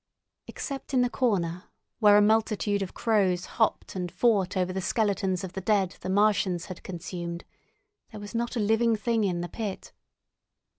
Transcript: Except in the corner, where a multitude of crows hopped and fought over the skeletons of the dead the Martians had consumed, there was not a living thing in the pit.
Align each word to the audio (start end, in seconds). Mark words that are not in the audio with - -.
Except 0.47 0.95
in 0.95 1.01
the 1.03 1.11
corner, 1.11 1.65
where 1.99 2.17
a 2.17 2.23
multitude 2.23 2.81
of 2.81 2.95
crows 2.95 3.45
hopped 3.45 3.95
and 3.95 4.11
fought 4.11 4.57
over 4.57 4.73
the 4.73 4.81
skeletons 4.81 5.43
of 5.43 5.53
the 5.53 5.61
dead 5.61 5.95
the 6.01 6.09
Martians 6.09 6.65
had 6.65 6.81
consumed, 6.81 7.45
there 8.09 8.19
was 8.19 8.33
not 8.33 8.55
a 8.55 8.59
living 8.59 8.95
thing 8.95 9.23
in 9.23 9.41
the 9.41 9.47
pit. 9.47 9.91